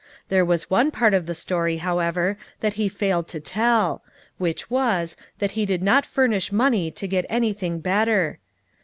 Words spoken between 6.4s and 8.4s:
money to get anything better.